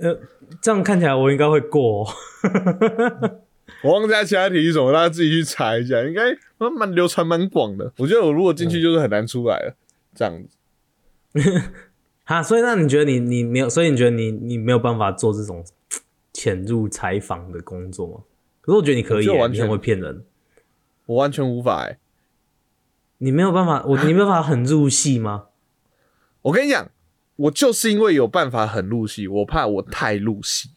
[0.62, 2.12] 这样看起来我应该会过、哦。
[3.82, 6.22] 我忘记他其他题是什么，大家自己去查一下，应该
[6.70, 7.92] 蛮流传蛮广的。
[7.98, 9.76] 我觉得我如果进去就是很难出来了，
[10.14, 10.56] 这样子。
[12.24, 15.64] 哈，所以那你觉得你你没有，所以你觉得你你没有办法做这种
[16.32, 18.20] 潜入采访的工作吗？
[18.62, 20.24] 可是我觉得你可以你很会骗人。
[21.06, 21.98] 我完全无法哎、
[23.18, 25.46] 你没有办法，我你没有办法很入戏吗？
[26.42, 26.90] 我跟你讲，
[27.36, 30.70] 我就是因为有办法很入戏，我怕我太入戏，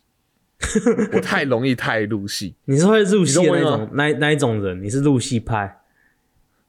[1.13, 2.55] 我太容易太入戏。
[2.65, 5.77] 你是会入戏的那种那那一种人，你是入戏派。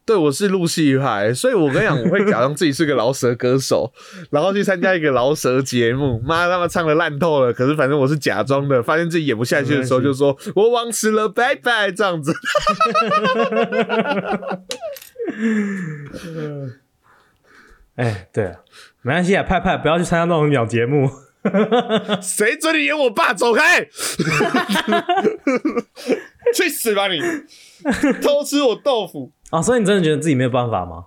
[0.07, 3.93] 对，我是入戏派，所以我跟你讲，我会假装自己是个饶舌歌手，
[4.31, 6.21] 然后去参加一个饶舌节目。
[6.25, 12.33] 妈，他们唱的烂透了，可是反正我是假装的，发现自己演不下去的时候，就说我忘词了，拜拜，这样子。
[17.95, 18.61] 哎，对啊，
[19.03, 21.11] 没关系啊，派派不要去参加那种鸟节目。
[22.21, 23.33] 谁准你演我爸？
[23.33, 23.83] 走开！
[26.55, 27.19] 去死吧你！
[28.21, 29.33] 偷吃我豆腐。
[29.49, 31.07] 啊， 所以你真的觉得自己没有办法吗？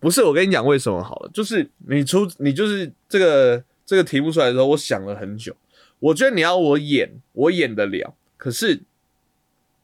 [0.00, 5.54] 不是，我跟你讲为什么好了，就是你出你就是这个这个题目出来的时候，我想了很久。
[6.00, 8.82] 我觉得你要我演，我演得了，可是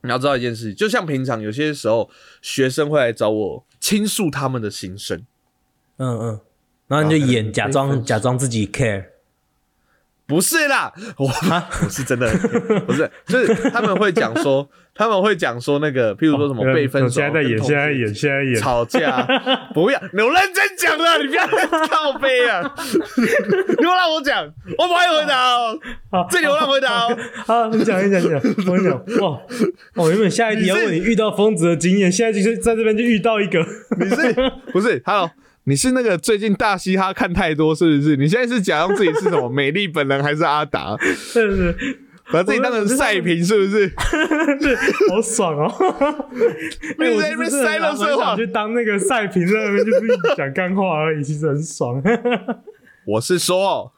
[0.02, 5.24] 你要知道一件事，就像平常有些时候学生会来找我倾诉他们的心声，
[5.98, 6.40] 嗯嗯，
[6.90, 9.04] 然后你就演，假装假装自己 care。
[10.26, 12.28] 不是啦，我我是真的，
[12.86, 18.54] 不是，就是他们会讲说，他们会讲说那个，譬如说什么被分手，哦现在在演，现在演，现在演。
[18.56, 19.22] 吵架，
[19.72, 21.46] 不要，你有认真讲了，你不要
[21.86, 22.74] 靠背啊！
[23.78, 24.44] 你要让我讲，
[24.78, 25.78] 我不会回答哦，
[26.10, 27.18] 好，这里我让回答哦。
[27.46, 29.40] 好，你讲，你讲，你讲，我跟你讲，哇，
[29.94, 33.64] 我原本下一题要问你遇到疯子的经验，现在就是在这边就遇到一个。
[33.98, 34.34] 你是
[34.72, 35.30] 不是？Hello，
[35.70, 38.16] 你是那个最近大嘻哈看太多是不是？
[38.16, 40.96] 你现在是假装自己是什么美丽本人还是阿达？
[41.32, 41.96] 对对对，
[42.32, 43.88] 把自己当成赛评是不是？
[44.58, 44.74] 对，
[45.08, 45.70] 好爽哦！
[46.98, 50.00] 你在那边塞了说话去当那个赛评，在那边就是
[50.36, 52.02] 讲干话而已，其实很爽。
[53.06, 53.92] 我是说，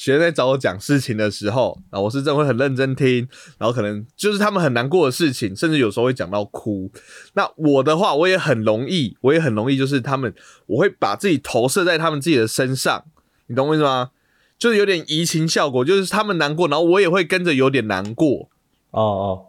[0.00, 6.90] 学生在找我讲事情的时候，啊，我是真的会很认真听，然后可能就是他们很难过的事情，甚至有时候会讲到哭。
[7.34, 10.32] 那我的话，我也很容易，我也很容易，就是他们，
[10.68, 13.04] 我会把自己投射在他们自己的身上，
[13.48, 14.12] 你懂我意思吗？
[14.58, 18.48] 就是有点移情效果，就是他们难过，然后我也会跟着有点难过。
[18.92, 19.46] 哦哦，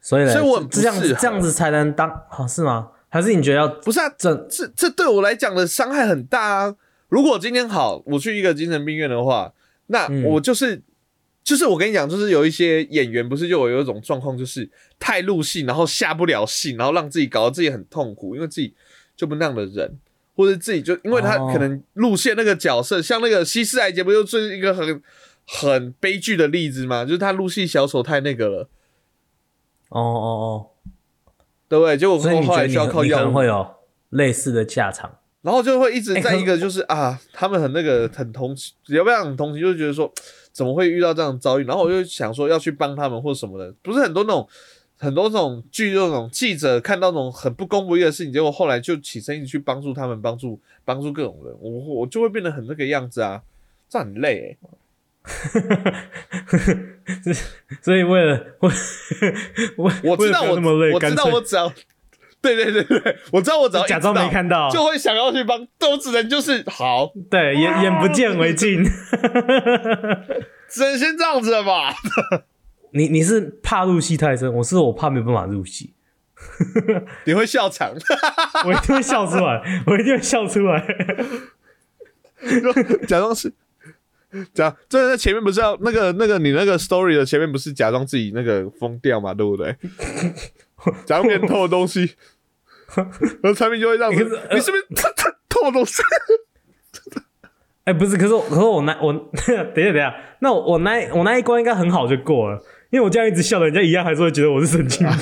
[0.00, 2.88] 所以呢，所以我这样子这样子才能当好是吗？
[3.10, 6.76] 还是你觉得要不是啊，这这这对我来讲的伤害很大啊！
[7.10, 9.52] 如果今天好，我去一个精神病院的话，
[9.92, 10.80] 那嗯我就是、
[11.42, 18.74] 就是我跟你讲，就是有一些演员不是就有有一种状况，就是太入戏，然后下不了戏，然后让自己搞得自己很痛苦，因为自己
[19.16, 19.98] 就不那样的人，
[20.36, 25.02] 或者自己就因为他哦可能路线那个角色，像那个西施来杰不就是一个很
[25.46, 27.04] 很悲剧的例子吗？
[27.04, 28.68] 就是他入戏小丑太那个了，
[29.88, 30.70] 哦哦
[31.68, 31.96] 对不对？
[31.96, 33.74] 结果后来觉得你你可需要靠药物能会有
[34.10, 35.19] 类似的下场？
[35.42, 39.60] 然后就会一直在一个就是、啊，他们很那个很同情，也不要很同情？
[39.62, 40.12] 就是觉得说
[40.52, 41.64] 怎么会遇到这样的遭遇？
[41.64, 44.46] 然后我就想说要去帮他们或什么的，不是很多那种
[44.98, 53.40] 很多那种剧那种记者看到那种很不公不义的事情，结果后来就起身一直去帮助他们，帮助帮助各种人，我我就会变得很那个样子啊，
[53.88, 54.58] 这样很累、欸。
[57.82, 58.70] 所以为了 为
[59.76, 61.72] 为我知道我那么累，我知道我只要。
[62.42, 68.82] 对对对对，我知道我只要假装没看到就会想要去帮，都只能就是好，对眼眼不见为净。
[70.68, 71.94] 只能先这样子了吧。
[72.92, 75.92] 你你是怕入戏太深，我是我怕没有办法入戏，
[77.24, 77.92] 你会笑场。
[78.66, 80.84] 我一定会笑出来，我一定会笑出来。
[83.06, 83.52] 假装是
[84.54, 89.76] 假，这在前面不是要那个那个你那个 story 的前面不是假装自己那个疯掉嘛，对不对？
[91.04, 92.14] 假如别人偷的东西，
[92.96, 94.82] 然后产品就会这样子可是，呃你是不是
[95.48, 96.02] 偷偷东西？
[97.84, 102.58] 哎、不是，可是我可是我那我等一下等一下，那我我那我那一关应该很好就过了，
[102.90, 105.16] 因为我这样一直笑，人家一样还是会觉得我是神经病。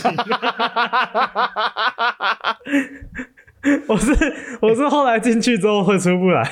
[3.86, 4.12] 我是
[4.60, 6.50] 我是后来进去之后会出不来，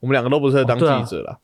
[0.00, 1.38] 我们两个都不适合当记者啦。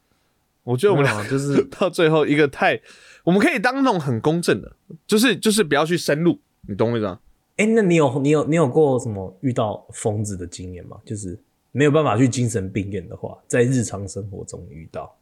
[0.64, 2.80] 我觉得我们俩俩就是到最后一个太，
[3.26, 7.18] 我们可以当那种很公正的，就是就是不要去深入，你懂我意思吗？
[7.56, 10.98] 哎、那你有你有你有过什么遇到疯子的经验吗？
[11.04, 11.36] 就是
[11.72, 15.16] 没有办法去精神病院的话，在日常生活中遇到。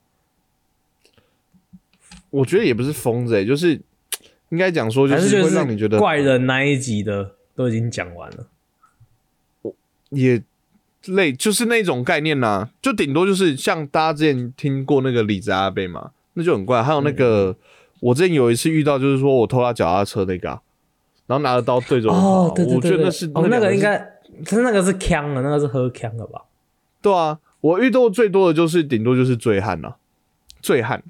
[2.29, 3.81] 我觉得也不是疯子、欸，就是
[4.51, 8.49] 应该讲说，就是会让你觉得怪人那一集的都已经讲完了。
[9.63, 9.75] 我
[10.11, 10.43] 也
[11.07, 16.83] 类就是那种概念呐、就顶多就是像大家之前听过那个李子阿贝嘛，那就很怪。
[16.83, 17.57] 还有那个、
[18.05, 20.61] 我之前有一次遇到，就是说我偷他脚踏车那个、啊，
[21.27, 23.99] 然后拿着刀对着我跑，哦，对对我觉对对，得那是哦，那个应该，
[24.45, 26.43] 可是那个是枪的，那个是喝枪的吧？
[27.01, 29.97] 对啊，我遇到最多的就是顶多就是醉汉啊、
[30.61, 31.03] 醉汉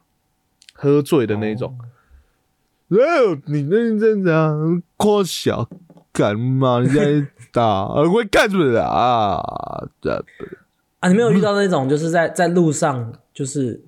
[0.72, 1.76] 喝醉的那种。
[2.90, 5.68] 哎呦，你那这样夸小
[6.12, 6.80] 干嘛？
[6.80, 9.42] 你在打，我会干什么啊？
[10.00, 10.24] 这
[11.00, 13.82] 啊，你没有遇到那种就是在在路上就是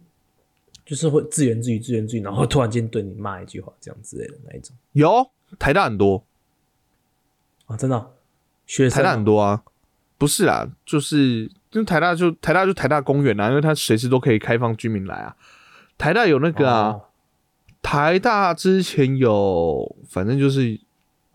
[0.87, 4.75] 就是会自言自语自言自语，然后突然间对你骂一句话这样之类的那一种。
[4.93, 6.25] 有台大很多，
[7.67, 7.77] 啊？
[7.77, 8.13] 真的哦、
[8.67, 9.65] 学生台大很多啊，
[10.17, 15.37] 不是啊，就是就台大就台大就台大公园啊，因为它随时都可以开放居民来啊。
[15.99, 17.03] 台大有那个啊，哦。
[17.83, 20.81] 台大之前有，反正就是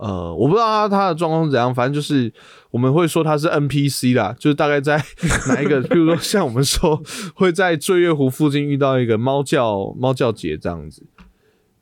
[0.01, 2.33] 呃，我不知道他他的状况是怎样，反正就是
[2.71, 4.97] 我们会说他是 NPC 啦，就是大概在
[5.47, 6.99] 哪一个，比如说像我们说
[7.35, 11.03] 会在醉月湖附近遇到一个猫叫猫叫姐这样子。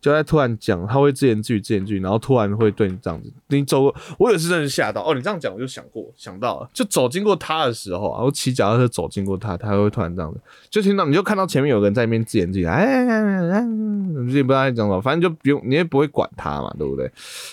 [0.01, 3.31] 就在突然讲，他会自言自语、自言自语，然后突然会对你这样子。
[3.47, 5.13] 你走过，我有一次真的吓到哦。
[5.13, 17.11] 你这样讲，我就想过想到了，就走经过他的时候啊，我骑脚踏车走经过他，他会突然这样子，就听到你就看到前面有个人在那边自言自语，哎哎哎哎哎，你也不知道在讲什么，反正就不用，你也不会管他嘛，对不对？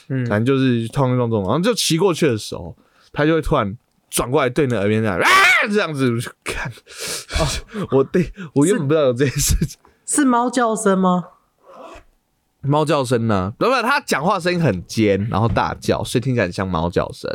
[0.08, 2.76] 嗯，反正就是通通通，然后就骑过去的时候，
[3.12, 3.76] 他就会突然
[4.08, 5.26] 转过来对你的耳边这样啊
[5.68, 6.70] 这样子，我就看，
[7.90, 9.80] 我对我原本不知道有这件事情。
[10.04, 11.24] 是猫叫声吗？
[12.66, 13.52] 猫叫声呢？
[13.58, 17.30] 不不，他讲话声音很尖，然后大叫，所以听起来很像猫叫声。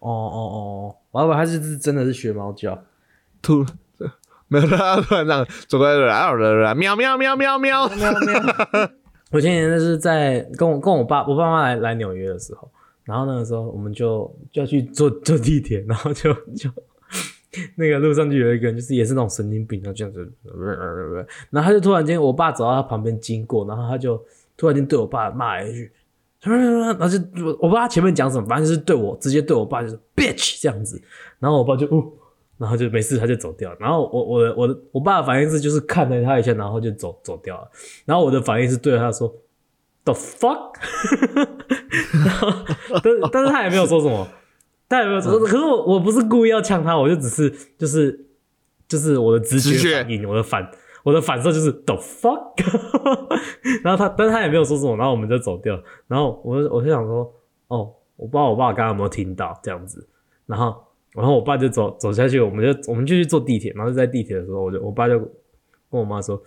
[0.00, 2.82] 哦哦哦，我还以为他是真的是学猫叫。
[3.40, 3.64] 突
[4.48, 7.88] 没有，他突然这样走过来，啊喵喵喵喵喵。
[7.88, 8.10] 喵喵。
[9.30, 12.70] 我前几天就是在跟我跟我爸我爸妈来来纽约的时候，
[13.02, 16.70] 然后那个时候我们就就要去坐坐地铁，然后就就
[17.76, 20.32] 那个路上就有一个人，就是也是那种神经病，然后这样子，
[21.50, 24.22] 然后他就突然间我爸走到他旁边经过，然后他就
[24.56, 25.90] 突然间对我爸骂了一句。
[26.40, 31.00] 然后就我我不知道他前面讲什么，反正就是对我直接对我爸就是 bitch 这样子，
[31.38, 32.04] 然后我爸就哦，
[32.58, 37.66] 然后就没事他就走掉了，然后我我的我的我爸的反应是就是看了他一下，然后就走走掉了，
[38.04, 39.34] 然后我的反应是对他说
[40.04, 40.74] the fuck，
[42.12, 42.52] 然 后
[43.02, 44.28] 但是但是他也没有说什么，
[44.86, 48.26] 他也没有说，可是我我不是故意要呛他，我就只是就是
[48.86, 50.02] 就是我的直觉。
[50.02, 50.70] 反应，我的反
[51.04, 52.56] 我的反射就是 the fuck，
[53.84, 57.32] 然后他但他也没有说什么，然后我们就走掉，然后我就我就想说，
[57.68, 60.08] 哦，我不知道我爸刚刚有没有听到这样子，
[60.46, 60.74] 然后
[61.12, 65.30] 然后我爸就走走下去，我们就我们就去坐地铁，然后就在地铁的时候，我就我爸就跟
[66.00, 66.42] 我妈说，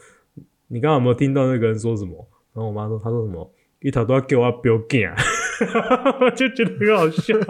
[0.67, 2.27] 你刚刚有没有听到那个人说什么？
[2.53, 3.49] 然后我妈说，他说什么？
[3.81, 5.13] 一头都要给我表干，
[6.19, 7.37] 我 就觉得很好笑，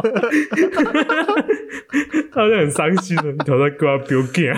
[2.34, 4.54] 他好像很伤心的，一头都要给我表干。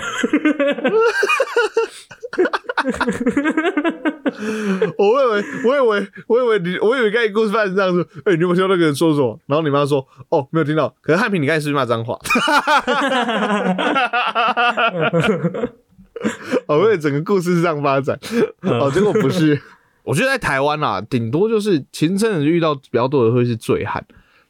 [4.96, 8.06] 我以为，我以为，我以为你，我以为刚才故事发生这样子。
[8.24, 9.38] 哎、你有没有听到那个人说什么？
[9.46, 10.94] 然后你妈说，哦，没有听到。
[11.00, 12.18] 可是汉平，你刚才是不是骂脏话？
[16.66, 18.18] 哦，我以为整个故事是这样发展。
[18.62, 19.60] 哦，结果不是。
[20.02, 24.04] 我觉得在台湾啊，顶多就是其实真的遇到比较多的会是醉汉。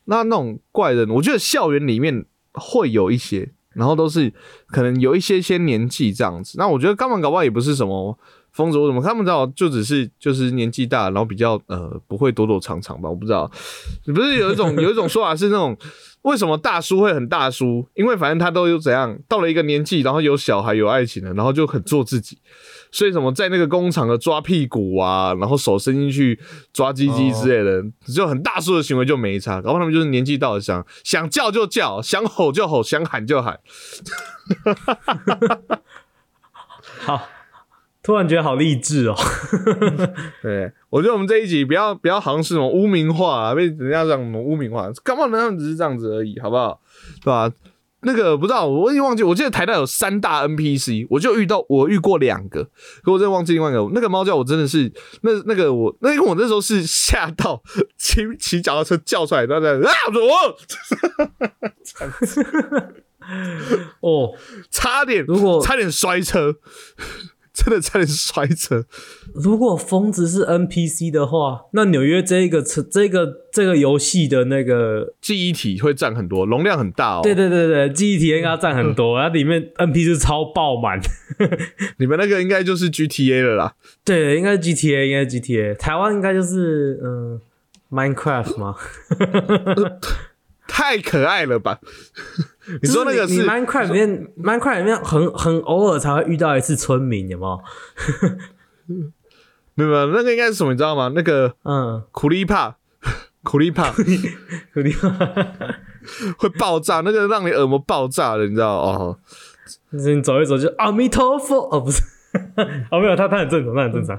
[0.05, 4.33] 那那种怪人，我觉得校园里面会有一些，然后都是
[4.69, 6.57] 可能有一些些年纪这样子。
[6.59, 8.19] 那我觉得根本搞不好也不是什么
[8.53, 13.51] 疯子或什么，看不到就只是就是年纪大，然后比较呃不会躲躲藏藏吧，我不知道。
[14.07, 15.77] 不是有一种有一种说法是那种
[16.23, 17.87] 为什么大叔会很大叔？
[17.95, 22.39] 因为反正他都有怎样到了一个年纪，然后有小孩有爱情了，然后就很做自己。
[22.93, 26.39] 所以什么在那个工厂的抓屁股啊，然后手伸进去
[26.73, 29.63] 抓鸡鸡之类的，就很大数的行为就没差。
[29.63, 33.59] 搞不好他们就是年纪到了想想叫就叫，想吼就吼，想喊就喊。
[37.01, 37.29] 好，
[38.03, 39.15] 突然觉得好励志哦。
[40.43, 45.51] 对，我觉得我们这一集不要不要好像是什么污名化啊，被人家讲什么污名化，干嘛呢？
[45.57, 46.81] 只是这样子而已，好不好？
[47.23, 47.51] 对吧？
[48.03, 49.23] 那个不知道，我已经忘记。
[49.23, 52.65] 我记得台大有三大 NPC，我就遇到我遇过两个，
[53.03, 53.87] 可我真的忘记另外一个。
[53.93, 54.91] 那个猫叫我真的是
[55.23, 57.63] 那那个我那因为我那时候是吓到
[57.99, 59.93] 骑骑脚踏车叫出来，然后在啊，
[64.01, 64.35] 我 哦，
[64.71, 66.57] 差点如果差点摔车，
[67.61, 68.85] 真的差点摔车。
[69.35, 77.21] 如果疯子是 NPC 的话，那纽约这个车这个这个游戏的那个，记忆体会占很多，容量很大哦。
[77.23, 80.99] 对对对对，记忆体应该占很多，它里面 NPC 超爆满。
[81.99, 83.75] 你们那个应该就是 GTA 了啦。
[84.05, 85.77] 对，应该是 GTA，应该是 GTA。
[85.77, 87.41] 台湾应该就是嗯、
[87.91, 88.75] Minecraft 吗？
[90.71, 91.79] 太可爱了吧？
[92.83, 97.61] 你说那个是你你 Minecraft 里面 Minecraft 里面很很偶尔才会遇到一次村民，有没有？
[99.75, 100.73] 没有没有，那个应该是什么？
[100.73, 101.11] 你知道吗？
[101.15, 102.77] 那个嗯，苦力怕，
[103.43, 104.03] 苦力怕苦
[104.81, 105.09] 力怕，
[106.39, 109.19] 会爆炸，那个让你耳膜爆炸的，你知道哦？
[109.93, 112.03] 就是你走一走就阿弥陀佛哦，不是，
[112.91, 114.19] 哦没有，他他很正常，他很正常。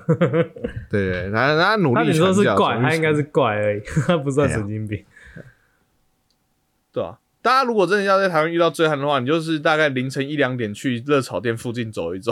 [0.90, 5.02] 对，然后他努力你说是怪，他应该是怪而已，他不算神经病。
[6.92, 7.20] 对啊。
[7.42, 12.32] 大家如果真的要在台湾遇到醉汉的话，你就是大概凌晨一两点去热炒店附近走一走，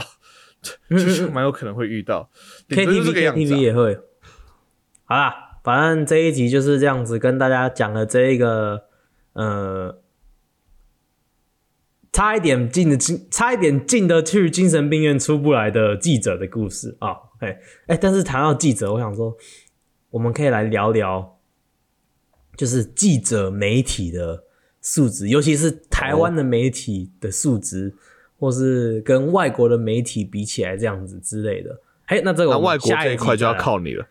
[0.90, 2.30] 就是蛮有可能会遇到。
[2.68, 4.00] KTV KTV 啊、也会。
[5.06, 8.84] 好啦，反正这一集就是这样子跟大家讲了这一个
[9.34, 10.00] 呃，
[12.12, 17.18] 差一点进的进，差一点进得去精神病院出不来的记者的故事啊。
[17.40, 19.36] 哎、哎、但是谈到记者，我想说，
[20.12, 21.40] 我们可以来聊聊，
[22.56, 24.44] 就是记者媒体的
[24.82, 27.94] 素质，尤其是台湾的媒体的素质，
[28.40, 31.80] 或是跟外国的媒体比起来这样子之类的。
[32.08, 34.06] 嘿，那这个我那外国这一块就要靠你了。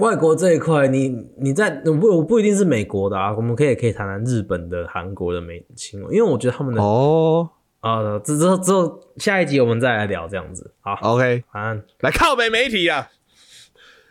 [0.00, 7.48] 外国这一块，你你在我不我不一定是美国的啊，我们可以可以谈谈日本的、韩国的媒新闻，因为我觉得他们的哦
[7.78, 10.72] 啊，之之后之后下一集我们再来聊这样子。
[10.80, 13.08] 好，，OK，反正来靠北媒体啊。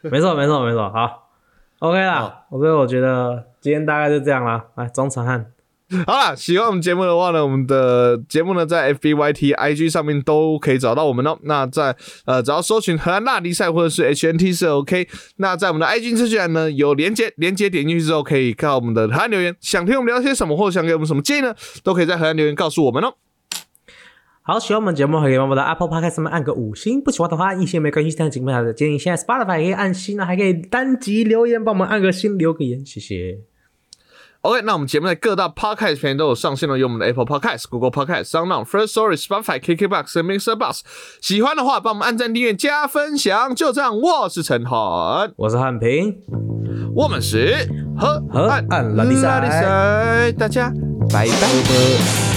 [0.03, 1.22] 没错没错没错，好
[1.83, 4.63] ，OK 啦好，所以我觉得今天大概就这样啦。
[4.75, 5.45] 来，中成汉，
[6.07, 11.37] 好啦，喜欢我们节目的话呢，我们的节目呢在 FB、YT、IG 上面都可以找到我们哦。
[11.43, 11.93] 那在
[12.25, 15.09] 呃，只要搜寻荷兰大比赛或者是 HNT 是 OK。
[15.37, 19.53] 那在我们的 IG 资讯栏呢有连接，连接点进去之后可以看到我们的荷兰留言。
[19.59, 21.53] 想听我们聊些什么，或者想给我们什么建议呢，
[21.83, 23.13] 都可以在荷兰留言告诉我们哦。
[24.45, 33.39] 好，喜欢我们节目可以帮我们的 Apple Podcast 上面按个五星，不喜欢的话按一星没关系，但节目的建议现在 Spotify 也可以按星呢，还可以单集留言帮我们按个星留个言，谢谢。
[34.41, 40.81] OK，那我们节目在各大 Podcast 平台都有上线了，有我们的 Apple Podcast、Google Podcast、SoundOn、First Story、Spotify、KKBox 和 Mixer Box。
[41.21, 43.55] 喜欢的话，帮我们按赞、订阅、加分享。
[43.55, 46.17] 就这样，我是陈涵，我是汉平。
[46.93, 47.55] 我们是
[47.97, 50.73] 河河岸拉力赛大家。
[51.09, 52.32] 拜拜